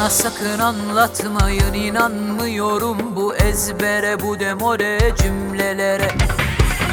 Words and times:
Bana 0.00 0.10
sakın 0.10 0.58
anlatmayın 0.58 1.72
inanmıyorum 1.72 3.16
bu 3.16 3.34
ezbere 3.36 4.20
bu 4.20 4.40
demore 4.40 4.98
cümlelere 5.22 6.10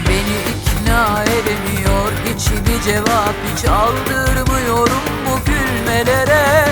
Beni 0.07 0.37
ikna 0.51 1.23
edemiyor 1.23 2.11
hiçbir 2.25 2.91
cevap 2.91 3.35
hiç 3.51 3.65
aldırmıyorum 3.65 5.03
bu 5.25 5.45
gülmelere 5.45 6.65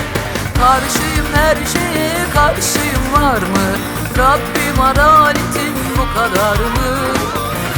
Karşıyım 0.58 1.26
her 1.34 1.56
şeye 1.56 2.30
karşıyım 2.34 3.12
var 3.12 3.38
mı? 3.38 3.68
Rabbim 4.18 4.80
adaletin 4.80 5.74
bu 5.98 6.18
kadar 6.18 6.56
mı? 6.56 6.96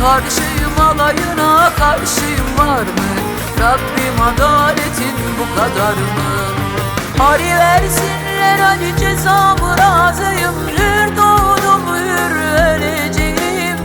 Karşıyım 0.01 0.81
alayına 0.81 1.73
karşıyım 1.79 2.59
var 2.59 2.83
mı? 2.83 3.11
Rabbim 3.61 4.23
adaletin 4.23 5.17
bu 5.39 5.57
kadar 5.61 5.93
mı? 5.93 6.39
Hari 7.19 7.49
versinler 8.39 8.59
hadi 8.59 9.01
cezamı 9.01 9.79
razıyım 9.79 10.55
Hür 10.69 11.17
doğdum 11.17 11.95
hür 11.95 12.37
öleceğim 12.37 13.77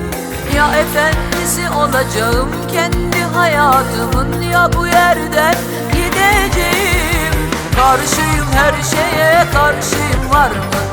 Ya 0.55 0.67
efendisi 0.75 1.69
olacağım 1.69 2.49
kendi 2.71 3.21
hayatımın 3.23 4.41
Ya 4.41 4.69
bu 4.77 4.87
yerden 4.87 5.55
gideceğim 5.93 7.33
Karşıyım 7.75 8.47
her 8.53 8.73
şeye 8.83 9.45
karşıyım 9.53 10.29
var 10.33 10.49
mı? 10.49 10.83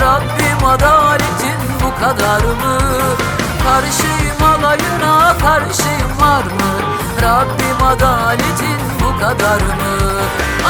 Rabbim 0.00 0.66
adaletin 0.66 1.60
bu 1.84 2.04
kadar 2.04 2.40
mı? 2.40 2.78
Karşıyım 3.64 4.42
alayına 4.42 5.38
karşıyım 5.38 6.20
var 6.20 6.44
mı? 6.44 6.70
Rabbim 7.22 7.86
adaletin 7.86 8.80
bu 9.00 9.20
kadar 9.20 9.60
mı? 9.60 10.09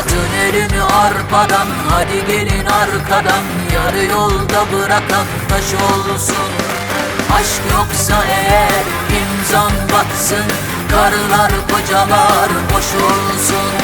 Atın 0.01 0.35
elini 0.35 0.83
arpadan 0.83 1.67
hadi 1.91 2.27
gelin 2.27 2.67
arkadan. 2.67 3.45
Yarı 3.75 4.05
yolda 4.05 4.73
bırakan 4.73 5.27
taş 5.49 5.75
olsun. 5.75 6.51
Aşk 7.35 7.63
yoksa 7.73 8.25
eğer 8.25 8.85
imzan 9.21 9.73
batsın. 9.93 10.45
Karılar 10.91 11.51
kocalar 11.73 12.49
boş 12.71 12.95
olsun 12.95 13.80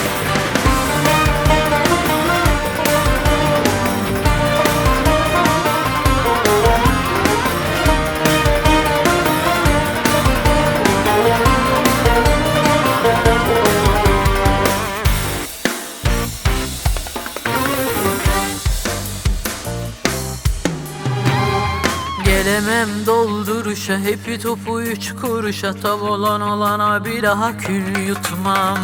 Gelemem 22.56 22.88
dolduruşa 23.06 23.98
hepi 23.98 24.38
topu 24.38 24.82
üç 24.82 25.12
kuruşa 25.20 25.72
Tav 25.72 26.00
olan 26.00 26.40
olana 26.40 27.04
bir 27.04 27.22
daha 27.22 27.58
kül 27.58 27.98
yutmam 28.08 28.78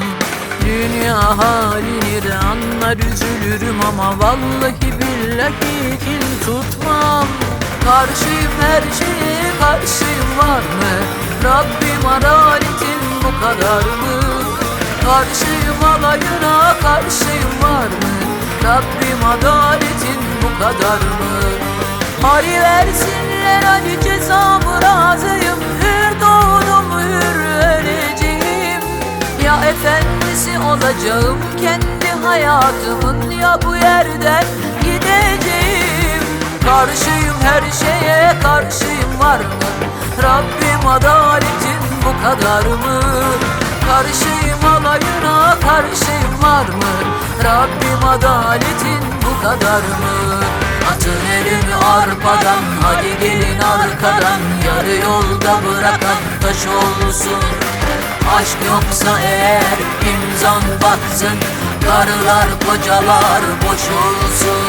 Dünya 0.64 1.38
halini 1.38 2.22
de 2.28 2.34
anlar 2.34 2.96
üzülürüm 2.96 3.80
ama 3.88 4.18
Vallahi 4.18 4.92
billahi 5.00 5.98
kin 6.04 6.22
tutmam 6.44 7.26
Karşıyım 7.84 8.52
her 8.60 8.82
şeye 8.82 9.52
karşıyım 9.60 10.38
var 10.38 10.60
mı? 10.60 10.94
Rabbim 11.44 12.08
adaletin 12.08 13.00
bu 13.18 13.44
kadar 13.44 13.82
mı? 13.82 14.20
Karşıyım 15.04 15.84
alayına 15.84 16.76
karşıyım 16.82 17.62
var 17.62 17.86
mı? 17.86 18.12
Rabbim 18.64 19.24
adaletin 19.24 20.20
bu 20.42 20.58
kadar 20.58 20.98
mı? 20.98 21.42
Hari 22.22 22.60
versinler 23.52 23.62
hadi 23.62 24.04
cezamı 24.04 24.82
razıyım 24.82 25.58
Hür 25.80 26.20
doğdum 26.20 27.00
hür 27.00 27.40
öleceğim 27.44 28.80
Ya 29.44 29.56
efendisi 29.56 30.58
olacağım 30.58 31.38
kendi 31.60 32.24
hayatımın 32.26 33.30
Ya 33.30 33.58
bu 33.66 33.76
yerden 33.76 34.44
gideceğim 34.80 36.22
Karşıyım 36.64 37.36
her 37.42 37.62
şeye 37.72 38.40
karşıyım 38.42 39.20
var 39.20 39.38
mı? 39.38 39.44
Rabbim 40.22 40.88
adaletin 40.88 41.82
bu 42.04 42.24
kadar 42.24 42.66
mı? 42.66 43.00
Karşıyım 43.88 44.64
alayına 44.64 45.60
karşıyım 45.60 46.42
var 46.42 46.64
mı? 46.64 46.92
Rabbim 47.44 48.08
adaletin 48.08 49.00
bu 49.22 49.42
kadar 49.42 49.80
mı? 49.80 50.61
Atın 50.90 51.26
elini 51.32 51.74
arpadan 51.74 52.62
hadi 52.82 53.18
gelin 53.20 53.60
arkadan. 53.60 54.40
Yarı 54.66 54.96
yolda 54.96 55.60
bırakan 55.64 56.22
taş 56.40 56.66
olsun. 56.66 57.42
Aşk 58.36 58.56
yoksa 58.68 59.20
eğer 59.20 59.78
imzan 60.12 60.62
batsın. 60.82 61.38
Karılar 61.84 62.48
kocalar 62.66 63.42
boş 63.62 63.82
olsun 63.82 64.61